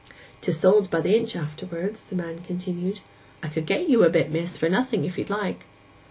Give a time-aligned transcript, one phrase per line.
[0.41, 3.01] ''Tis sold by the inch afterwards,' the man continued.
[3.43, 5.65] 'I could get you a bit, miss, for nothing, if you'd like?